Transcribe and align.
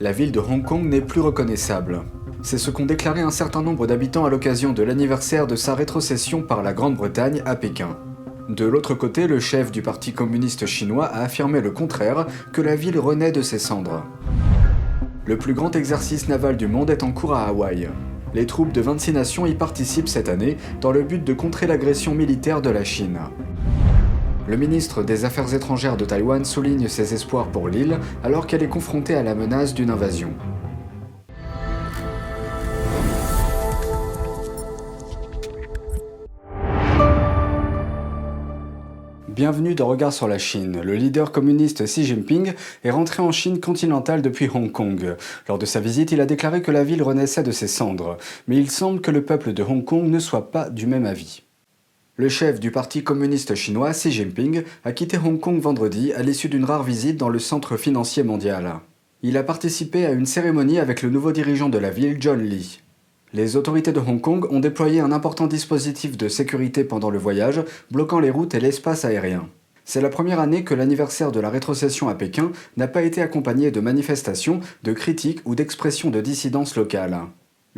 La 0.00 0.12
ville 0.12 0.30
de 0.30 0.38
Hong 0.38 0.62
Kong 0.62 0.84
n'est 0.84 1.00
plus 1.00 1.20
reconnaissable. 1.20 2.02
C'est 2.42 2.56
ce 2.56 2.70
qu'ont 2.70 2.86
déclaré 2.86 3.20
un 3.20 3.32
certain 3.32 3.62
nombre 3.62 3.88
d'habitants 3.88 4.24
à 4.24 4.30
l'occasion 4.30 4.72
de 4.72 4.84
l'anniversaire 4.84 5.48
de 5.48 5.56
sa 5.56 5.74
rétrocession 5.74 6.40
par 6.40 6.62
la 6.62 6.72
Grande-Bretagne 6.72 7.42
à 7.44 7.56
Pékin. 7.56 7.96
De 8.48 8.64
l'autre 8.64 8.94
côté, 8.94 9.26
le 9.26 9.40
chef 9.40 9.72
du 9.72 9.82
Parti 9.82 10.12
communiste 10.12 10.66
chinois 10.66 11.06
a 11.06 11.22
affirmé 11.22 11.60
le 11.60 11.72
contraire, 11.72 12.28
que 12.52 12.62
la 12.62 12.76
ville 12.76 13.00
renaît 13.00 13.32
de 13.32 13.42
ses 13.42 13.58
cendres. 13.58 14.04
Le 15.26 15.36
plus 15.36 15.52
grand 15.52 15.74
exercice 15.74 16.28
naval 16.28 16.56
du 16.56 16.68
monde 16.68 16.90
est 16.90 17.02
en 17.02 17.10
cours 17.10 17.34
à 17.34 17.48
Hawaï. 17.48 17.88
Les 18.34 18.46
troupes 18.46 18.72
de 18.72 18.80
26 18.80 19.14
nations 19.14 19.46
y 19.46 19.54
participent 19.56 20.08
cette 20.08 20.28
année 20.28 20.58
dans 20.80 20.92
le 20.92 21.02
but 21.02 21.24
de 21.24 21.32
contrer 21.32 21.66
l'agression 21.66 22.14
militaire 22.14 22.62
de 22.62 22.70
la 22.70 22.84
Chine. 22.84 23.18
Le 24.48 24.56
ministre 24.56 25.02
des 25.02 25.26
Affaires 25.26 25.52
étrangères 25.52 25.98
de 25.98 26.06
Taïwan 26.06 26.42
souligne 26.42 26.88
ses 26.88 27.12
espoirs 27.12 27.48
pour 27.48 27.68
l'île 27.68 27.98
alors 28.24 28.46
qu'elle 28.46 28.62
est 28.62 28.68
confrontée 28.68 29.14
à 29.14 29.22
la 29.22 29.34
menace 29.34 29.74
d'une 29.74 29.90
invasion. 29.90 30.32
Bienvenue 39.28 39.74
dans 39.74 39.86
Regard 39.86 40.14
sur 40.14 40.26
la 40.26 40.38
Chine. 40.38 40.80
Le 40.80 40.94
leader 40.94 41.30
communiste 41.30 41.84
Xi 41.84 42.06
Jinping 42.06 42.54
est 42.84 42.90
rentré 42.90 43.22
en 43.22 43.32
Chine 43.32 43.60
continentale 43.60 44.22
depuis 44.22 44.48
Hong 44.52 44.72
Kong. 44.72 45.14
Lors 45.46 45.58
de 45.58 45.66
sa 45.66 45.80
visite, 45.80 46.10
il 46.10 46.22
a 46.22 46.26
déclaré 46.26 46.62
que 46.62 46.70
la 46.70 46.84
ville 46.84 47.02
renaissait 47.02 47.42
de 47.42 47.50
ses 47.52 47.68
cendres. 47.68 48.16
Mais 48.46 48.56
il 48.56 48.70
semble 48.70 49.02
que 49.02 49.10
le 49.10 49.26
peuple 49.26 49.52
de 49.52 49.62
Hong 49.62 49.84
Kong 49.84 50.08
ne 50.08 50.18
soit 50.18 50.50
pas 50.50 50.70
du 50.70 50.86
même 50.86 51.04
avis. 51.04 51.42
Le 52.20 52.28
chef 52.28 52.58
du 52.58 52.72
Parti 52.72 53.04
communiste 53.04 53.54
chinois, 53.54 53.92
Xi 53.92 54.10
Jinping, 54.10 54.64
a 54.84 54.90
quitté 54.90 55.16
Hong 55.24 55.38
Kong 55.38 55.60
vendredi 55.60 56.12
à 56.14 56.22
l'issue 56.24 56.48
d'une 56.48 56.64
rare 56.64 56.82
visite 56.82 57.16
dans 57.16 57.28
le 57.28 57.38
centre 57.38 57.76
financier 57.76 58.24
mondial. 58.24 58.80
Il 59.22 59.36
a 59.36 59.44
participé 59.44 60.04
à 60.04 60.10
une 60.10 60.26
cérémonie 60.26 60.80
avec 60.80 61.02
le 61.02 61.10
nouveau 61.10 61.30
dirigeant 61.30 61.68
de 61.68 61.78
la 61.78 61.90
ville, 61.90 62.16
John 62.18 62.42
Lee. 62.42 62.80
Les 63.32 63.54
autorités 63.54 63.92
de 63.92 64.00
Hong 64.00 64.20
Kong 64.20 64.48
ont 64.50 64.58
déployé 64.58 64.98
un 64.98 65.12
important 65.12 65.46
dispositif 65.46 66.16
de 66.16 66.26
sécurité 66.26 66.82
pendant 66.82 67.10
le 67.10 67.18
voyage, 67.18 67.62
bloquant 67.92 68.18
les 68.18 68.30
routes 68.30 68.56
et 68.56 68.60
l'espace 68.60 69.04
aérien. 69.04 69.48
C'est 69.84 70.00
la 70.00 70.08
première 70.08 70.40
année 70.40 70.64
que 70.64 70.74
l'anniversaire 70.74 71.30
de 71.30 71.38
la 71.38 71.50
rétrocession 71.50 72.08
à 72.08 72.16
Pékin 72.16 72.50
n'a 72.76 72.88
pas 72.88 73.02
été 73.02 73.22
accompagné 73.22 73.70
de 73.70 73.78
manifestations, 73.78 74.58
de 74.82 74.92
critiques 74.92 75.42
ou 75.44 75.54
d'expressions 75.54 76.10
de 76.10 76.20
dissidence 76.20 76.74
locale. 76.74 77.20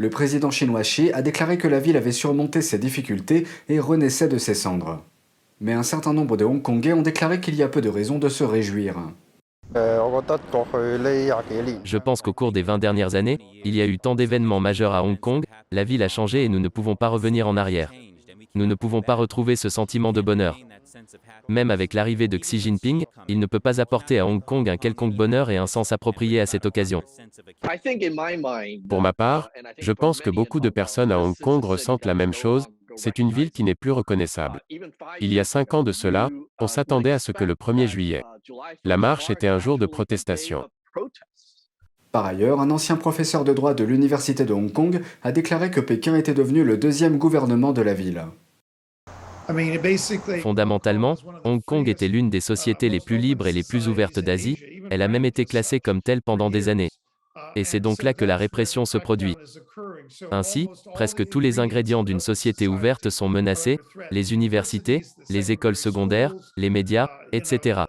Le 0.01 0.09
président 0.09 0.51
chinois 0.51 0.81
Xi 0.81 1.13
a 1.13 1.21
déclaré 1.21 1.59
que 1.59 1.69
la 1.69 1.79
ville 1.79 1.99
avait 1.99 2.11
surmonté 2.11 2.63
ses 2.63 2.79
difficultés 2.79 3.47
et 3.69 3.79
renaissait 3.79 4.29
de 4.29 4.39
ses 4.39 4.55
cendres. 4.55 5.05
Mais 5.61 5.75
un 5.75 5.83
certain 5.83 6.15
nombre 6.15 6.39
de 6.39 6.47
Hongkongais 6.47 6.95
ont 6.95 7.03
déclaré 7.03 7.39
qu'il 7.39 7.55
y 7.55 7.63
a 7.63 7.69
peu 7.69 7.83
de 7.83 7.91
raisons 7.91 8.19
de 8.19 8.31
se 8.31 8.43
réjouir. 8.43 8.95
Je 11.85 11.99
pense 11.99 12.23
qu'au 12.23 12.33
cours 12.33 12.51
des 12.51 12.63
20 12.63 12.79
dernières 12.79 13.15
années, 13.15 13.37
il 13.67 13.77
y 13.77 13.83
a 13.83 13.87
eu 13.87 13.99
tant 13.99 14.15
d'événements 14.15 14.59
majeurs 14.59 14.95
à 14.95 15.05
Hong 15.05 15.21
Kong, 15.21 15.45
la 15.71 15.85
ville 15.85 16.03
a 16.03 16.09
changé 16.09 16.45
et 16.45 16.49
nous 16.49 16.61
ne 16.61 16.69
pouvons 16.69 16.97
pas 16.97 17.09
revenir 17.09 17.47
en 17.47 17.59
arrière. 17.59 17.93
Nous 18.55 18.65
ne 18.65 18.75
pouvons 18.75 19.03
pas 19.03 19.17
retrouver 19.17 19.55
ce 19.55 19.69
sentiment 19.69 20.15
de 20.15 20.23
bonheur. 20.23 20.59
Même 21.49 21.71
avec 21.71 21.95
l'arrivée 21.95 22.29
de 22.29 22.37
Xi 22.37 22.59
Jinping, 22.59 23.05
il 23.29 23.39
ne 23.39 23.47
peut 23.47 23.61
pas 23.61 23.81
apporter 23.81 24.19
à 24.19 24.27
Hong 24.27 24.45
Kong 24.45 24.69
un 24.69 24.77
quelconque 24.77 25.15
bonheur 25.15 25.51
et 25.51 25.57
un 25.57 25.67
sens 25.67 25.93
approprié 25.93 26.41
à 26.41 26.47
cette 26.47 26.67
occasion. 26.67 27.03
Pour 28.89 29.01
ma 29.01 29.13
part, 29.13 29.51
je 29.79 29.93
pense 29.93 30.21
que 30.21 30.31
beaucoup 30.31 30.61
de 30.61 30.69
personnes 30.69 31.13
à 31.13 31.19
Hong 31.19 31.37
Kong 31.37 31.65
ressentent 31.65 32.07
la 32.07 32.15
même 32.15 32.33
chose, 32.33 32.67
c'est 32.97 33.19
une 33.19 33.31
ville 33.31 33.51
qui 33.51 33.65
n'est 33.65 33.75
plus 33.75 33.93
reconnaissable. 33.93 34.61
Il 35.21 35.33
y 35.33 35.41
a 35.41 35.45
cinq 35.45 35.75
ans 35.75 35.83
de 35.83 35.93
cela, 35.93 36.29
on 36.59 36.67
s'attendait 36.67 37.13
à 37.13 37.19
ce 37.19 37.33
que 37.33 37.45
le 37.45 37.55
1er 37.55 37.87
juillet, 37.87 38.25
la 38.85 38.97
marche 38.97 39.31
était 39.31 39.49
un 39.49 39.59
jour 39.59 39.79
de 39.79 39.87
protestation. 39.87 40.69
Par 42.13 42.27
ailleurs, 42.27 42.61
un 42.61 42.71
ancien 42.71 42.97
professeur 42.97 43.45
de 43.45 43.53
droit 43.53 43.73
de 43.73 43.85
l'Université 43.85 44.45
de 44.45 44.53
Hong 44.53 44.73
Kong 44.73 45.01
a 45.23 45.31
déclaré 45.31 45.71
que 45.71 45.81
Pékin 45.81 46.17
était 46.17 46.35
devenu 46.35 46.65
le 46.65 46.77
deuxième 46.77 47.19
gouvernement 47.19 47.73
de 47.73 47.83
la 47.83 47.95
ville. 47.95 48.25
Fondamentalement, 50.43 51.17
Hong 51.45 51.63
Kong 51.63 51.89
était 51.89 52.09
l'une 52.09 52.31
des 52.31 52.41
sociétés 52.41 52.89
les 52.89 53.01
plus 53.01 53.19
libres 53.19 53.47
et 53.47 53.53
les 53.53 53.63
plus 53.63 53.89
ouvertes 53.89 54.19
d'Asie, 54.19 54.59
elle 54.91 55.03
a 55.03 55.09
même 55.09 55.25
été 55.25 55.45
classée 55.45 55.81
comme 55.81 56.03
telle 56.03 56.23
pendant 56.23 56.51
des 56.51 56.69
années. 56.69 56.91
Et 57.57 57.65
c'est 57.65 57.81
donc 57.81 58.03
là 58.03 58.13
que 58.13 58.25
la 58.25 58.37
répression 58.37 58.85
se 58.85 58.99
produit. 58.99 59.37
Ainsi, 60.31 60.69
presque 60.95 61.29
tous 61.29 61.41
les 61.41 61.59
ingrédients 61.59 62.03
d'une 62.03 62.21
société 62.21 62.69
ouverte 62.69 63.11
sont 63.11 63.29
menacés, 63.29 63.79
les 64.11 64.33
universités, 64.35 65.03
les 65.29 65.53
écoles 65.53 65.77
secondaires, 65.77 66.35
les 66.57 66.71
médias, 66.71 67.09
etc. 67.33 67.83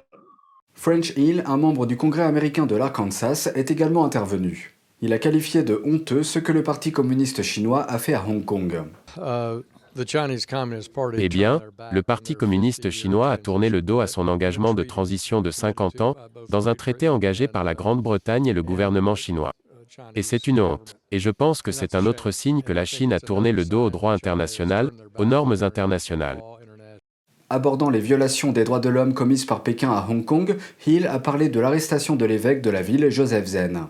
French 0.74 1.14
Hill, 1.18 1.44
un 1.46 1.58
membre 1.58 1.86
du 1.86 1.98
Congrès 1.98 2.24
américain 2.24 2.66
de 2.66 2.76
l'Arkansas, 2.76 3.50
est 3.56 3.72
également 3.72 4.06
intervenu. 4.06 4.78
Il 5.02 5.14
a 5.14 5.20
qualifié 5.20 5.64
de 5.64 5.82
honteux 5.84 6.24
ce 6.24 6.40
que 6.40 6.52
le 6.52 6.64
Parti 6.64 6.92
communiste 6.92 7.42
chinois 7.42 7.84
a 7.84 7.98
fait 7.98 8.14
à 8.14 8.24
Hong 8.28 8.46
Kong. 8.46 8.84
Eh 11.18 11.30
bien, 11.30 11.62
le 11.92 12.04
Parti 12.04 12.36
communiste 12.36 12.90
chinois 12.90 13.32
a 13.32 13.38
tourné 13.38 13.70
le 13.70 13.82
dos 13.82 14.00
à 14.00 14.08
son 14.08 14.28
engagement 14.28 14.74
de 14.74 14.84
transition 14.84 15.42
de 15.42 15.52
50 15.52 16.02
ans, 16.02 16.16
dans 16.50 16.70
un 16.70 16.76
traité 16.76 17.10
engagé 17.10 17.48
par 17.48 17.64
la 17.64 17.74
Grande-Bretagne 17.74 18.48
et 18.48 18.54
le 18.54 18.64
gouvernement 18.64 19.16
chinois. 19.16 19.52
Et 20.16 20.24
c'est 20.24 20.48
une 20.48 20.62
honte. 20.62 20.96
Et 21.12 21.20
je 21.20 21.30
pense 21.30 21.62
que 21.62 21.72
c'est 21.72 21.96
un 21.96 22.06
autre 22.06 22.32
signe 22.32 22.62
que 22.62 22.72
la 22.74 22.86
Chine 22.86 23.12
a 23.12 23.20
tourné 23.20 23.52
le 23.52 23.66
dos 23.66 23.86
au 23.86 23.90
droit 23.90 24.14
international, 24.14 24.92
aux 25.18 25.26
normes 25.26 25.56
internationales. 25.62 26.42
Abordant 27.50 27.90
les 27.90 28.00
violations 28.00 28.54
des 28.54 28.64
droits 28.64 28.80
de 28.80 28.88
l'homme 28.88 29.14
commises 29.14 29.44
par 29.44 29.62
Pékin 29.62 29.92
à 29.92 30.08
Hong 30.10 30.24
Kong, 30.24 30.56
Hill 30.88 31.06
a 31.06 31.20
parlé 31.20 31.50
de 31.50 31.60
l'arrestation 31.60 32.16
de 32.16 32.24
l'évêque 32.24 32.62
de 32.62 32.70
la 32.70 32.82
ville, 32.82 33.10
Joseph 33.10 33.46
Zen. 33.46 33.88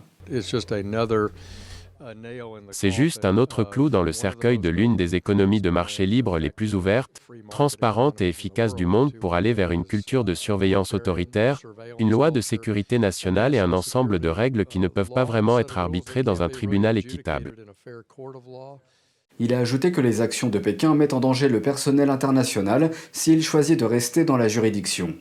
C'est 2.72 2.92
juste 2.92 3.26
un 3.26 3.38
autre 3.38 3.64
clou 3.64 3.90
dans 3.90 4.04
le 4.04 4.12
cercueil 4.12 4.60
de 4.60 4.70
l'une 4.70 4.96
des 4.96 5.16
économies 5.16 5.62
de 5.62 5.70
marché 5.70 6.06
libre 6.06 6.40
les 6.40 6.50
plus 6.50 6.76
ouvertes, 6.76 7.22
transparentes 7.50 8.22
et 8.22 8.30
efficaces 8.30 8.76
du 8.76 8.86
monde 8.86 9.14
pour 9.14 9.36
aller 9.36 9.54
vers 9.54 9.72
une 9.72 9.86
culture 9.86 10.24
de 10.24 10.34
surveillance 10.34 10.94
autoritaire, 10.94 11.62
une 12.00 12.10
loi 12.10 12.32
de 12.32 12.42
sécurité 12.42 13.00
nationale 13.00 13.56
et 13.56 13.60
un 13.60 13.74
ensemble 13.74 14.20
de 14.20 14.30
règles 14.30 14.66
qui 14.66 14.80
ne 14.80 14.88
peuvent 14.88 15.12
pas 15.12 15.24
vraiment 15.26 15.60
être 15.60 15.78
arbitrées 15.78 16.24
dans 16.24 16.42
un 16.42 16.50
tribunal 16.50 16.98
équitable. 16.98 17.56
Il 19.40 19.54
a 19.54 19.60
ajouté 19.60 19.92
que 19.92 20.02
les 20.02 20.22
actions 20.22 20.50
de 20.50 20.60
Pékin 20.60 20.94
mettent 20.94 21.14
en 21.14 21.20
danger 21.20 21.50
le 21.50 21.62
personnel 21.62 22.10
international 22.10 22.92
s'il 23.12 23.42
choisit 23.42 23.80
de 23.80 23.86
rester 23.86 24.24
dans 24.24 24.38
la 24.38 24.48
juridiction. 24.48 25.16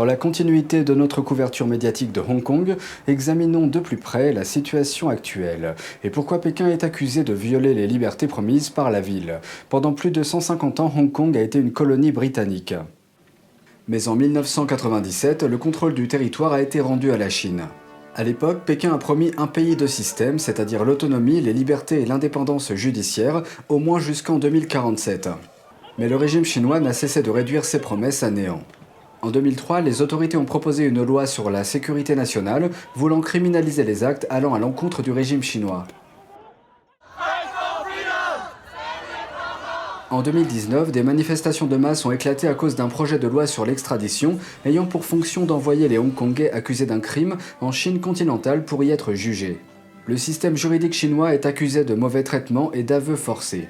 Dans 0.00 0.06
la 0.06 0.16
continuité 0.16 0.82
de 0.82 0.94
notre 0.94 1.20
couverture 1.20 1.66
médiatique 1.66 2.10
de 2.10 2.22
Hong 2.26 2.42
Kong, 2.42 2.74
examinons 3.06 3.66
de 3.66 3.80
plus 3.80 3.98
près 3.98 4.32
la 4.32 4.44
situation 4.44 5.10
actuelle 5.10 5.74
et 6.02 6.08
pourquoi 6.08 6.40
Pékin 6.40 6.70
est 6.70 6.84
accusé 6.84 7.22
de 7.22 7.34
violer 7.34 7.74
les 7.74 7.86
libertés 7.86 8.26
promises 8.26 8.70
par 8.70 8.90
la 8.90 9.02
ville. 9.02 9.40
Pendant 9.68 9.92
plus 9.92 10.10
de 10.10 10.22
150 10.22 10.80
ans, 10.80 10.90
Hong 10.96 11.12
Kong 11.12 11.36
a 11.36 11.42
été 11.42 11.58
une 11.58 11.74
colonie 11.74 12.12
britannique. 12.12 12.72
Mais 13.88 14.08
en 14.08 14.16
1997, 14.16 15.42
le 15.42 15.58
contrôle 15.58 15.92
du 15.92 16.08
territoire 16.08 16.54
a 16.54 16.62
été 16.62 16.80
rendu 16.80 17.10
à 17.10 17.18
la 17.18 17.28
Chine. 17.28 17.64
À 18.14 18.24
l'époque, 18.24 18.62
Pékin 18.64 18.94
a 18.94 18.98
promis 18.98 19.32
un 19.36 19.48
pays 19.48 19.76
de 19.76 19.86
système, 19.86 20.38
c'est-à-dire 20.38 20.86
l'autonomie, 20.86 21.42
les 21.42 21.52
libertés 21.52 22.00
et 22.00 22.06
l'indépendance 22.06 22.72
judiciaire, 22.72 23.42
au 23.68 23.78
moins 23.78 23.98
jusqu'en 23.98 24.38
2047. 24.38 25.28
Mais 25.98 26.08
le 26.08 26.16
régime 26.16 26.46
chinois 26.46 26.80
n'a 26.80 26.94
cessé 26.94 27.22
de 27.22 27.28
réduire 27.28 27.66
ses 27.66 27.80
promesses 27.80 28.22
à 28.22 28.30
néant. 28.30 28.62
En 29.22 29.30
2003, 29.30 29.82
les 29.82 30.00
autorités 30.00 30.38
ont 30.38 30.46
proposé 30.46 30.84
une 30.84 31.02
loi 31.02 31.26
sur 31.26 31.50
la 31.50 31.62
sécurité 31.62 32.16
nationale 32.16 32.70
voulant 32.94 33.20
criminaliser 33.20 33.84
les 33.84 34.02
actes 34.02 34.26
allant 34.30 34.54
à 34.54 34.58
l'encontre 34.58 35.02
du 35.02 35.12
régime 35.12 35.42
chinois. 35.42 35.86
En 40.10 40.22
2019, 40.22 40.90
des 40.90 41.02
manifestations 41.02 41.66
de 41.66 41.76
masse 41.76 42.04
ont 42.04 42.10
éclaté 42.10 42.48
à 42.48 42.54
cause 42.54 42.74
d'un 42.74 42.88
projet 42.88 43.18
de 43.18 43.28
loi 43.28 43.46
sur 43.46 43.64
l'extradition 43.64 44.38
ayant 44.64 44.86
pour 44.86 45.04
fonction 45.04 45.44
d'envoyer 45.44 45.86
les 45.86 45.98
Hongkongais 45.98 46.50
accusés 46.50 46.86
d'un 46.86 46.98
crime 46.98 47.36
en 47.60 47.70
Chine 47.70 48.00
continentale 48.00 48.64
pour 48.64 48.82
y 48.82 48.90
être 48.90 49.12
jugés. 49.12 49.60
Le 50.06 50.16
système 50.16 50.56
juridique 50.56 50.94
chinois 50.94 51.34
est 51.34 51.46
accusé 51.46 51.84
de 51.84 51.94
mauvais 51.94 52.24
traitements 52.24 52.72
et 52.72 52.82
d'aveux 52.82 53.16
forcés. 53.16 53.68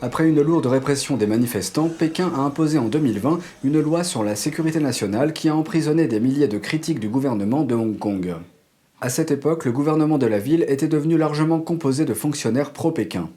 Après 0.00 0.28
une 0.28 0.40
lourde 0.40 0.66
répression 0.66 1.16
des 1.16 1.26
manifestants, 1.26 1.88
Pékin 1.88 2.30
a 2.32 2.40
imposé 2.40 2.78
en 2.78 2.84
2020 2.84 3.40
une 3.64 3.80
loi 3.80 4.04
sur 4.04 4.22
la 4.22 4.36
sécurité 4.36 4.78
nationale 4.78 5.32
qui 5.32 5.48
a 5.48 5.56
emprisonné 5.56 6.06
des 6.06 6.20
milliers 6.20 6.46
de 6.46 6.58
critiques 6.58 7.00
du 7.00 7.08
gouvernement 7.08 7.64
de 7.64 7.74
Hong 7.74 7.98
Kong. 7.98 8.36
À 9.00 9.08
cette 9.08 9.32
époque, 9.32 9.64
le 9.64 9.72
gouvernement 9.72 10.18
de 10.18 10.26
la 10.26 10.38
ville 10.38 10.64
était 10.68 10.86
devenu 10.86 11.16
largement 11.16 11.58
composé 11.58 12.04
de 12.04 12.14
fonctionnaires 12.14 12.72
pro-Pékin. 12.72 13.28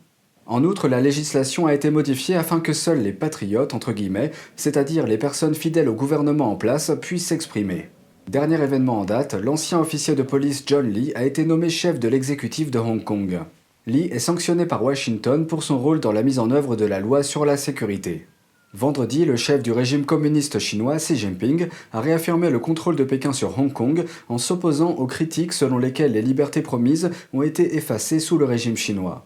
En 0.46 0.64
outre, 0.64 0.88
la 0.88 1.02
législation 1.02 1.66
a 1.66 1.74
été 1.74 1.90
modifiée 1.90 2.36
afin 2.36 2.60
que 2.60 2.74
seuls 2.74 3.02
les 3.02 3.14
patriotes, 3.14 3.74
entre 3.74 3.92
guillemets, 3.92 4.32
c'est-à-dire 4.56 5.08
les 5.08 5.18
personnes 5.18 5.56
fidèles 5.56 5.90
au 5.90 5.94
gouvernement 5.94 6.52
en 6.52 6.58
place, 6.58 6.92
puissent 7.02 7.28
s'exprimer. 7.28 7.90
Dernier 8.28 8.62
événement 8.62 9.00
en 9.00 9.06
date, 9.06 9.34
l'ancien 9.34 9.80
officier 9.80 10.14
de 10.14 10.24
police 10.24 10.64
John 10.68 10.88
Lee 10.88 11.12
a 11.16 11.26
été 11.26 11.44
nommé 11.44 11.70
chef 11.70 12.00
de 12.00 12.08
l'exécutif 12.08 12.70
de 12.70 12.78
Hong 12.78 13.04
Kong. 13.04 13.40
Lee 13.88 14.10
est 14.12 14.20
sanctionné 14.20 14.68
par 14.68 14.84
Washington 14.84 15.48
pour 15.48 15.64
son 15.64 15.80
rôle 15.80 16.00
dans 16.00 16.12
la 16.12 16.22
mise 16.22 16.38
en 16.38 16.52
œuvre 16.52 16.76
de 16.76 16.86
la 16.86 17.00
loi 17.00 17.24
sur 17.24 17.46
la 17.46 17.58
sécurité. 17.58 18.28
Vendredi, 18.76 19.26
le 19.26 19.36
chef 19.36 19.64
du 19.64 19.72
régime 19.72 20.06
communiste 20.06 20.60
chinois 20.60 20.98
Xi 20.98 21.16
Jinping 21.16 21.68
a 21.92 22.00
réaffirmé 22.00 22.52
le 22.52 22.60
contrôle 22.60 22.96
de 22.96 23.04
Pékin 23.04 23.34
sur 23.34 23.58
Hong 23.58 23.74
Kong 23.74 24.06
en 24.30 24.38
s'opposant 24.38 24.92
aux 24.92 25.08
critiques 25.08 25.52
selon 25.52 25.80
lesquelles 25.80 26.12
les 26.12 26.22
libertés 26.22 26.62
promises 26.62 27.10
ont 27.34 27.42
été 27.42 27.76
effacées 27.76 28.20
sous 28.20 28.38
le 28.38 28.46
régime 28.46 28.78
chinois. 28.78 29.26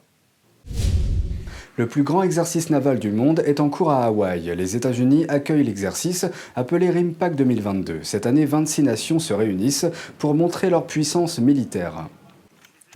Le 1.76 1.88
plus 1.88 2.04
grand 2.04 2.24
exercice 2.24 2.70
naval 2.70 3.00
du 3.00 3.12
monde 3.12 3.44
est 3.46 3.60
en 3.60 3.70
cours 3.70 3.92
à 3.92 4.06
Hawaï. 4.06 4.56
Les 4.56 4.78
États-Unis 4.78 5.26
accueillent 5.28 5.66
l'exercice 5.66 6.26
appelé 6.56 6.90
RIMPAC 6.90 7.36
2022. 7.36 8.00
Cette 8.04 8.26
année, 8.26 8.46
26 8.46 8.84
nations 8.84 9.20
se 9.20 9.34
réunissent 9.34 9.88
pour 10.18 10.34
montrer 10.34 10.70
leur 10.70 10.88
puissance 10.88 11.40
militaire. 11.40 12.08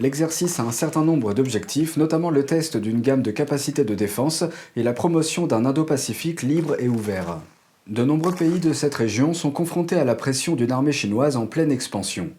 L'exercice 0.01 0.61
a 0.61 0.63
un 0.63 0.71
certain 0.71 1.03
nombre 1.03 1.33
d'objectifs, 1.33 1.97
notamment 1.97 2.29
le 2.29 2.45
test 2.45 2.77
d'une 2.77 3.01
gamme 3.01 3.21
de 3.21 3.31
capacités 3.31 3.83
de 3.83 3.95
défense 3.95 4.45
et 4.77 4.83
la 4.83 4.93
promotion 4.93 5.45
d'un 5.45 5.65
Indo-Pacifique 5.65 6.41
libre 6.41 6.77
et 6.79 6.87
ouvert. 6.87 7.39
De 7.85 8.05
nombreux 8.05 8.33
pays 8.33 8.59
de 8.59 8.71
cette 8.71 8.95
région 8.95 9.33
sont 9.33 9.51
confrontés 9.51 9.97
à 9.97 10.05
la 10.05 10.15
pression 10.15 10.55
d'une 10.55 10.71
armée 10.71 10.93
chinoise 10.93 11.35
en 11.35 11.47
pleine 11.47 11.69
expansion. 11.69 12.29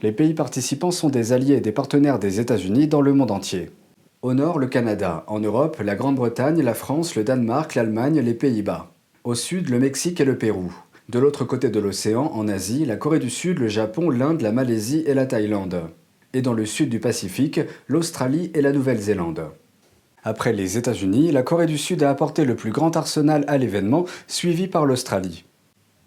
Les 0.00 0.12
pays 0.12 0.32
participants 0.32 0.92
sont 0.92 1.08
des 1.08 1.32
alliés 1.32 1.54
et 1.54 1.60
des 1.60 1.72
partenaires 1.72 2.20
des 2.20 2.38
États-Unis 2.38 2.86
dans 2.86 3.00
le 3.00 3.14
monde 3.14 3.32
entier. 3.32 3.70
Au 4.22 4.32
nord, 4.32 4.60
le 4.60 4.68
Canada. 4.68 5.24
En 5.26 5.40
Europe, 5.40 5.78
la 5.84 5.96
Grande-Bretagne, 5.96 6.62
la 6.62 6.74
France, 6.74 7.16
le 7.16 7.24
Danemark, 7.24 7.74
l'Allemagne, 7.74 8.20
les 8.20 8.34
Pays-Bas. 8.34 8.92
Au 9.24 9.34
sud, 9.34 9.70
le 9.70 9.80
Mexique 9.80 10.20
et 10.20 10.24
le 10.24 10.38
Pérou. 10.38 10.72
De 11.08 11.18
l'autre 11.18 11.44
côté 11.44 11.68
de 11.68 11.80
l'océan, 11.80 12.30
en 12.32 12.46
Asie, 12.46 12.84
la 12.84 12.94
Corée 12.94 13.18
du 13.18 13.30
Sud, 13.30 13.58
le 13.58 13.66
Japon, 13.66 14.08
l'Inde, 14.08 14.42
la 14.42 14.52
Malaisie 14.52 15.02
et 15.04 15.14
la 15.14 15.26
Thaïlande 15.26 15.90
et 16.36 16.42
dans 16.42 16.52
le 16.52 16.66
sud 16.66 16.90
du 16.90 17.00
Pacifique, 17.00 17.60
l'Australie 17.88 18.50
et 18.52 18.60
la 18.60 18.72
Nouvelle-Zélande. 18.72 19.50
Après 20.22 20.52
les 20.52 20.76
États-Unis, 20.76 21.32
la 21.32 21.42
Corée 21.42 21.66
du 21.66 21.78
Sud 21.78 22.02
a 22.02 22.10
apporté 22.10 22.44
le 22.44 22.56
plus 22.56 22.72
grand 22.72 22.94
arsenal 22.94 23.44
à 23.48 23.56
l'événement, 23.56 24.04
suivi 24.26 24.68
par 24.68 24.84
l'Australie. 24.84 25.46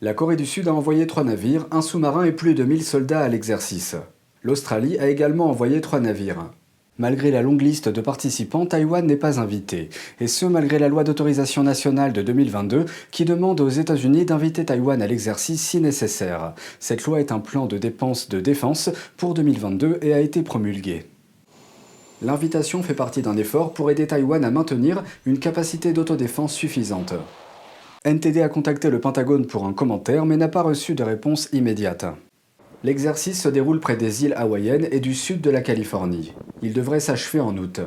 La 0.01 0.13
Corée 0.13 0.35
du 0.35 0.45
Sud 0.45 0.67
a 0.67 0.73
envoyé 0.73 1.07
trois 1.07 1.23
navires, 1.23 1.65
un 1.71 1.81
sous-marin 1.81 2.25
et 2.25 2.31
plus 2.31 2.53
de 2.53 2.63
1000 2.63 2.83
soldats 2.83 3.21
à 3.21 3.27
l'exercice. 3.27 3.95
L'Australie 4.43 4.99
a 4.99 5.09
également 5.09 5.49
envoyé 5.49 5.81
trois 5.81 5.99
navires. 5.99 6.51
Malgré 6.99 7.31
la 7.31 7.41
longue 7.41 7.61
liste 7.61 7.87
de 7.87 8.01
participants, 8.01 8.65
Taïwan 8.65 9.05
n'est 9.05 9.15
pas 9.15 9.39
invité, 9.39 9.89
et 10.19 10.27
ce 10.27 10.45
malgré 10.45 10.79
la 10.79 10.89
loi 10.89 11.05
d'autorisation 11.05 11.63
nationale 11.63 12.11
de 12.11 12.21
2022 12.21 12.85
qui 13.09 13.23
demande 13.23 13.61
aux 13.61 13.69
États-Unis 13.69 14.25
d'inviter 14.25 14.65
Taïwan 14.65 15.01
à 15.01 15.07
l'exercice 15.07 15.61
si 15.61 15.79
nécessaire. 15.79 16.53
Cette 16.81 17.05
loi 17.05 17.21
est 17.21 17.31
un 17.31 17.39
plan 17.39 17.67
de 17.67 17.77
dépenses 17.77 18.27
de 18.27 18.41
défense 18.41 18.89
pour 19.15 19.33
2022 19.33 19.99
et 20.01 20.13
a 20.13 20.19
été 20.19 20.43
promulguée. 20.43 21.05
L'invitation 22.21 22.83
fait 22.83 22.93
partie 22.93 23.21
d'un 23.21 23.37
effort 23.37 23.73
pour 23.73 23.89
aider 23.89 24.05
Taïwan 24.05 24.43
à 24.43 24.51
maintenir 24.51 25.01
une 25.25 25.39
capacité 25.39 25.93
d'autodéfense 25.93 26.53
suffisante. 26.53 27.13
NTD 28.03 28.41
a 28.41 28.49
contacté 28.49 28.89
le 28.89 28.99
Pentagone 28.99 29.45
pour 29.45 29.65
un 29.65 29.71
commentaire 29.71 30.25
mais 30.25 30.35
n'a 30.35 30.49
pas 30.49 30.63
reçu 30.63 30.95
de 30.95 31.03
réponse 31.03 31.47
immédiate. 31.53 32.05
L'exercice 32.81 33.41
se 33.41 33.49
déroule 33.49 33.81
près 33.81 33.97
des 33.97 34.23
îles 34.23 34.33
hawaïennes 34.37 34.87
et 34.91 35.01
du 35.01 35.13
sud 35.13 35.41
de 35.41 35.49
la 35.49 35.59
Californie. 35.59 36.33
Il 36.61 36.71
devrait 36.71 37.01
s'achever 37.01 37.41
en 37.41 37.57
août. 37.57 37.81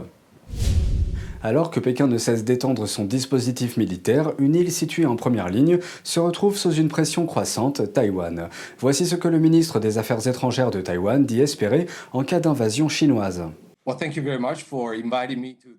Alors 1.43 1.71
que 1.71 1.81
Pékin 1.81 2.07
ne 2.07 2.19
cesse 2.19 2.45
d'étendre 2.45 2.87
son 2.87 3.07
dispositif 3.07 3.79
militaire, 3.79 4.33
une 4.39 4.55
île 4.55 4.71
située 4.71 5.07
en 5.07 5.17
première 5.17 5.49
ligne 5.49 5.79
se 6.05 6.21
retrouve 6.21 6.59
sous 6.59 6.73
une 6.73 6.89
pression 6.89 7.25
croissante, 7.25 7.91
Taïwan. 7.95 8.49
Voici 8.79 9.07
ce 9.07 9.17
que 9.17 9.29
le 9.29 9.39
ministre 9.39 9.81
des 9.81 9.97
Affaires 9.97 10.29
étrangères 10.29 10.71
de 10.71 10.83
Taïwan 10.83 11.25
dit 11.25 11.41
espérer 11.41 11.87
en 12.13 12.23
cas 12.23 12.39
d'invasion 12.39 12.91
chinoise. 12.91 13.45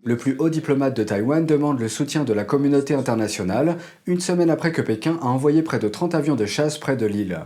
Le 0.04 0.18
plus 0.18 0.36
haut 0.40 0.50
diplomate 0.50 0.98
de 0.98 1.04
Taïwan 1.04 1.46
demande 1.46 1.80
le 1.80 1.88
soutien 1.88 2.24
de 2.24 2.34
la 2.34 2.44
communauté 2.44 2.96
internationale 2.96 3.78
une 4.08 4.20
semaine 4.20 4.50
après 4.50 4.72
que 4.72 4.82
Pékin 4.82 5.20
a 5.22 5.28
envoyé 5.28 5.62
près 5.62 5.80
de 5.80 5.88
30 5.88 6.16
avions 6.16 6.36
de 6.36 6.48
chasse 6.48 6.80
près 6.80 6.98
de 6.98 7.06
l'île. 7.06 7.40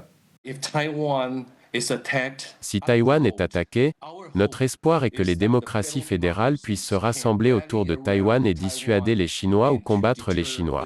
Si 2.62 2.80
Taïwan 2.80 3.26
est 3.26 3.42
attaqué, 3.42 3.94
notre 4.36 4.62
espoir 4.62 5.04
est 5.04 5.12
que 5.12 5.24
les 5.24 5.36
démocraties 5.36 6.02
fédérales 6.02 6.58
puissent 6.58 6.86
se 6.86 6.96
rassembler 6.96 7.52
autour 7.52 7.86
de 7.86 7.96
Taïwan 7.96 8.46
et 8.46 8.54
dissuader 8.54 9.16
les 9.16 9.28
Chinois 9.28 9.74
ou 9.74 9.80
combattre 9.80 10.34
les 10.34 10.44
Chinois. 10.44 10.86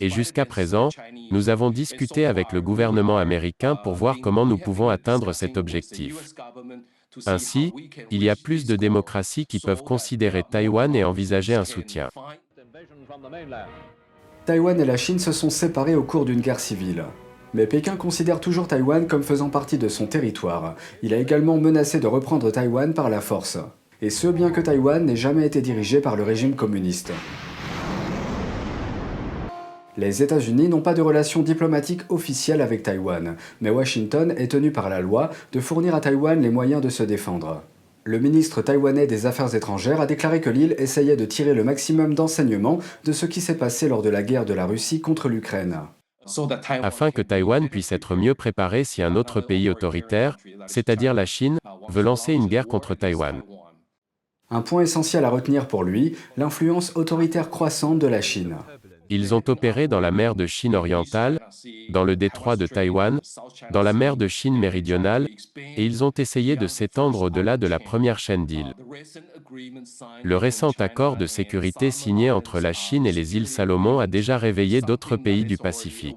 Et 0.00 0.08
jusqu'à 0.08 0.46
présent, 0.46 0.88
nous 1.30 1.48
avons 1.48 1.70
discuté 1.70 2.26
avec 2.26 2.52
le 2.52 2.60
gouvernement 2.60 3.18
américain 3.18 3.76
pour 3.76 3.94
voir 3.94 4.16
comment 4.22 4.46
nous 4.46 4.58
pouvons 4.58 4.88
atteindre 4.88 5.32
cet 5.32 5.56
objectif. 5.56 6.32
Ainsi, 7.26 7.72
il 8.10 8.22
y 8.22 8.30
a 8.30 8.36
plus 8.36 8.64
de 8.64 8.76
démocraties 8.76 9.46
qui 9.46 9.58
peuvent 9.58 9.82
considérer 9.82 10.42
Taïwan 10.42 10.94
et 10.94 11.04
envisager 11.04 11.54
un 11.54 11.64
soutien. 11.64 12.08
Taïwan 14.46 14.80
et 14.80 14.84
la 14.84 14.96
Chine 14.96 15.18
se 15.18 15.32
sont 15.32 15.50
séparés 15.50 15.94
au 15.94 16.02
cours 16.02 16.24
d'une 16.24 16.40
guerre 16.40 16.60
civile. 16.60 17.04
Mais 17.54 17.66
Pékin 17.66 17.96
considère 17.96 18.40
toujours 18.40 18.66
Taïwan 18.66 19.06
comme 19.06 19.22
faisant 19.22 19.50
partie 19.50 19.76
de 19.76 19.88
son 19.88 20.06
territoire. 20.06 20.74
Il 21.02 21.12
a 21.12 21.18
également 21.18 21.58
menacé 21.58 22.00
de 22.00 22.06
reprendre 22.06 22.50
Taïwan 22.50 22.94
par 22.94 23.10
la 23.10 23.20
force. 23.20 23.58
Et 24.00 24.08
ce, 24.08 24.26
bien 24.26 24.50
que 24.50 24.62
Taïwan 24.62 25.04
n'ait 25.04 25.16
jamais 25.16 25.46
été 25.46 25.60
dirigé 25.60 26.00
par 26.00 26.16
le 26.16 26.22
régime 26.22 26.54
communiste. 26.54 27.12
Les 29.98 30.22
États-Unis 30.22 30.70
n'ont 30.70 30.80
pas 30.80 30.94
de 30.94 31.02
relations 31.02 31.42
diplomatiques 31.42 32.02
officielles 32.08 32.62
avec 32.62 32.82
Taïwan, 32.82 33.36
mais 33.60 33.68
Washington 33.68 34.34
est 34.38 34.50
tenu 34.50 34.72
par 34.72 34.88
la 34.88 35.02
loi 35.02 35.28
de 35.52 35.60
fournir 35.60 35.94
à 35.94 36.00
Taïwan 36.00 36.40
les 36.40 36.48
moyens 36.48 36.80
de 36.80 36.88
se 36.88 37.02
défendre. 37.02 37.62
Le 38.04 38.18
ministre 38.18 38.62
taïwanais 38.62 39.06
des 39.06 39.26
Affaires 39.26 39.54
étrangères 39.54 40.00
a 40.00 40.06
déclaré 40.06 40.40
que 40.40 40.50
l'île 40.50 40.74
essayait 40.78 41.16
de 41.16 41.26
tirer 41.26 41.52
le 41.52 41.62
maximum 41.62 42.14
d'enseignements 42.14 42.78
de 43.04 43.12
ce 43.12 43.26
qui 43.26 43.42
s'est 43.42 43.58
passé 43.58 43.88
lors 43.88 44.02
de 44.02 44.08
la 44.08 44.22
guerre 44.22 44.46
de 44.46 44.54
la 44.54 44.66
Russie 44.66 45.02
contre 45.02 45.28
l'Ukraine 45.28 45.82
afin 46.82 47.10
que 47.10 47.22
Taïwan 47.22 47.68
puisse 47.68 47.92
être 47.92 48.16
mieux 48.16 48.34
préparé 48.34 48.84
si 48.84 49.02
un 49.02 49.16
autre 49.16 49.40
pays 49.40 49.68
autoritaire, 49.68 50.36
c'est-à-dire 50.66 51.14
la 51.14 51.26
Chine, 51.26 51.58
veut 51.88 52.02
lancer 52.02 52.32
une 52.32 52.46
guerre 52.46 52.68
contre 52.68 52.94
Taïwan. 52.94 53.42
Un 54.50 54.60
point 54.60 54.82
essentiel 54.82 55.24
à 55.24 55.30
retenir 55.30 55.66
pour 55.66 55.82
lui, 55.82 56.16
l'influence 56.36 56.94
autoritaire 56.94 57.48
croissante 57.48 57.98
de 57.98 58.06
la 58.06 58.20
Chine. 58.20 58.56
Ils 59.14 59.34
ont 59.34 59.42
opéré 59.48 59.88
dans 59.88 60.00
la 60.00 60.10
mer 60.10 60.34
de 60.34 60.46
Chine 60.46 60.74
orientale, 60.74 61.38
dans 61.90 62.02
le 62.02 62.16
détroit 62.16 62.56
de 62.56 62.66
Taïwan, 62.66 63.20
dans 63.70 63.82
la 63.82 63.92
mer 63.92 64.16
de 64.16 64.26
Chine 64.26 64.58
méridionale, 64.58 65.28
et 65.54 65.84
ils 65.84 66.02
ont 66.02 66.14
essayé 66.16 66.56
de 66.56 66.66
s'étendre 66.66 67.20
au-delà 67.20 67.58
de 67.58 67.66
la 67.66 67.78
première 67.78 68.18
chaîne 68.18 68.46
d'îles. 68.46 68.72
Le 70.22 70.36
récent 70.38 70.72
accord 70.78 71.18
de 71.18 71.26
sécurité 71.26 71.90
signé 71.90 72.30
entre 72.30 72.58
la 72.58 72.72
Chine 72.72 73.04
et 73.04 73.12
les 73.12 73.36
îles 73.36 73.48
Salomon 73.48 73.98
a 73.98 74.06
déjà 74.06 74.38
réveillé 74.38 74.80
d'autres 74.80 75.18
pays 75.18 75.44
du 75.44 75.58
Pacifique. 75.58 76.16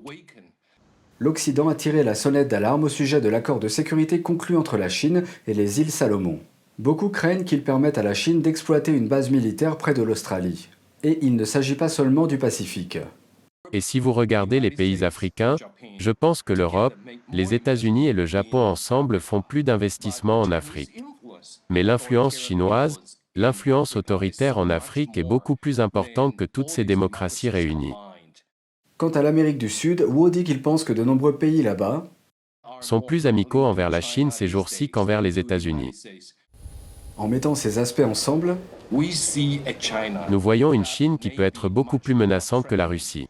L'Occident 1.19 1.67
a 1.67 1.75
tiré 1.75 2.01
la 2.01 2.15
sonnette 2.15 2.47
d'alarme 2.47 2.85
au 2.85 2.89
sujet 2.89 3.19
de 3.19 3.27
l'accord 3.27 3.59
de 3.59 3.67
sécurité 3.67 4.21
conclu 4.21 4.55
entre 4.55 4.77
la 4.77 4.87
Chine 4.87 5.25
et 5.47 5.53
les 5.53 5.81
îles 5.81 5.91
Salomon. 5.91 6.39
Beaucoup 6.79 7.09
craignent 7.09 7.43
qu'il 7.43 7.65
permette 7.65 7.97
à 7.97 8.03
la 8.03 8.13
Chine 8.13 8.41
d'exploiter 8.41 8.93
une 8.93 9.09
base 9.09 9.31
militaire 9.31 9.77
près 9.77 9.93
de 9.93 10.01
l'Australie. 10.01 10.69
Et 11.05 11.19
il 11.21 11.35
ne 11.35 11.45
s'agit 11.45 11.75
pas 11.75 11.87
seulement 11.87 12.25
du 12.25 12.39
Pacifique. 12.39 12.97
Et 13.71 13.79
si 13.79 13.99
vous 13.99 14.11
regardez 14.11 14.59
les 14.59 14.71
pays 14.71 15.03
africains, 15.03 15.55
je 15.99 16.09
pense 16.09 16.41
que 16.41 16.51
l'Europe, 16.51 16.95
les 17.31 17.53
États-Unis 17.53 18.07
et 18.07 18.13
le 18.13 18.25
Japon 18.25 18.57
ensemble 18.57 19.19
font 19.19 19.43
plus 19.43 19.63
d'investissements 19.63 20.41
en 20.41 20.49
Afrique. 20.49 21.03
Mais 21.69 21.83
l'influence 21.83 22.39
chinoise, 22.39 23.21
l'influence 23.35 23.95
autoritaire 23.95 24.57
en 24.57 24.71
Afrique 24.71 25.15
est 25.15 25.23
beaucoup 25.23 25.55
plus 25.55 25.79
importante 25.79 26.35
que 26.35 26.43
toutes 26.43 26.69
ces 26.69 26.85
démocraties 26.85 27.51
réunies. 27.51 27.93
Quant 28.97 29.09
à 29.09 29.21
l'Amérique 29.21 29.59
du 29.59 29.69
Sud, 29.69 30.07
Wu 30.09 30.31
dit 30.31 30.43
qu'il 30.43 30.63
pense 30.63 30.83
que 30.83 30.93
de 30.93 31.03
nombreux 31.03 31.37
pays 31.37 31.61
là-bas 31.61 32.07
sont 32.81 33.01
plus 33.01 33.27
amicaux 33.27 33.63
envers 33.63 33.91
la 33.91 34.01
Chine 34.01 34.31
ces 34.31 34.47
jours-ci 34.47 34.89
qu'envers 34.89 35.21
les 35.21 35.37
États-Unis. 35.37 35.91
En 37.17 37.27
mettant 37.27 37.55
ces 37.55 37.79
aspects 37.79 38.01
ensemble, 38.01 38.57
nous 38.91 40.39
voyons 40.39 40.73
une 40.73 40.85
Chine 40.85 41.17
qui 41.17 41.29
peut 41.29 41.43
être 41.43 41.69
beaucoup 41.69 41.99
plus 41.99 42.13
menaçante 42.13 42.67
que 42.67 42.75
la 42.75 42.87
Russie. 42.87 43.27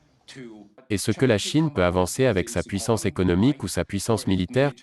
Et 0.89 0.97
ce 0.97 1.11
que 1.11 1.25
la 1.25 1.37
Chine 1.37 1.71
peut 1.71 1.83
avancer 1.83 2.25
avec 2.25 2.49
sa 2.49 2.61
puissance 2.61 3.05
économique 3.05 3.63
ou 3.63 3.67
sa 3.67 3.85
puissance 3.85 4.27
militaire 4.27 4.73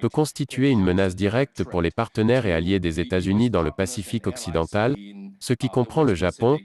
peut 0.00 0.08
constituer 0.08 0.70
une 0.70 0.82
menace 0.82 1.14
directe 1.14 1.62
pour 1.64 1.82
les 1.82 1.90
partenaires 1.90 2.46
et 2.46 2.52
alliés 2.52 2.80
des 2.80 2.98
États-Unis 2.98 3.50
dans 3.50 3.62
le 3.62 3.70
Pacifique 3.70 4.26
occidental, 4.26 4.96
ce 5.38 5.52
qui 5.52 5.68
comprend 5.68 6.02
le 6.02 6.14
Japon, 6.14 6.58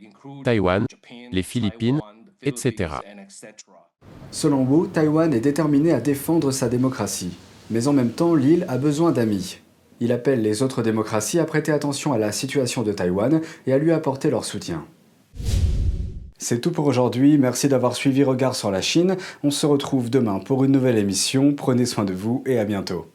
Taïwan, 0.44 0.86
les 1.32 1.44
Philippines, 1.44 2.02
etc. 2.42 2.96
Selon 4.32 4.64
Wu, 4.64 4.88
Taïwan 4.90 5.34
est 5.34 5.40
déterminé 5.40 5.92
à 5.92 6.02
défendre 6.02 6.52
sa 6.52 6.70
démocratie. 6.70 7.38
Mais 7.70 7.88
en 7.88 7.94
même 7.94 8.12
temps, 8.12 8.34
l'île 8.34 8.66
a 8.70 8.78
besoin 8.78 9.12
d'amis. 9.12 9.60
Il 10.00 10.12
appelle 10.12 10.42
les 10.42 10.64
autres 10.64 10.84
démocraties 10.84 11.40
à 11.40 11.46
prêter 11.46 11.72
attention 11.72 12.14
à 12.14 12.18
la 12.18 12.32
situation 12.32 12.84
de 12.84 12.92
Taïwan 12.92 13.42
et 13.66 13.74
à 13.74 13.78
lui 13.78 13.92
apporter 13.92 14.30
leur 14.30 14.46
soutien. 14.46 14.86
C'est 16.38 16.62
tout 16.62 16.72
pour 16.72 16.86
aujourd'hui, 16.86 17.38
merci 17.38 17.68
d'avoir 17.68 17.96
suivi 17.96 18.24
Regard 18.24 18.56
sur 18.56 18.70
la 18.70 18.82
Chine. 18.82 19.18
On 19.44 19.50
se 19.50 19.66
retrouve 19.66 20.10
demain 20.10 20.40
pour 20.40 20.64
une 20.64 20.72
nouvelle 20.72 20.98
émission, 20.98 21.54
prenez 21.54 21.86
soin 21.86 22.06
de 22.06 22.14
vous 22.14 22.44
et 22.46 22.60
à 22.60 22.66
bientôt. 22.66 23.08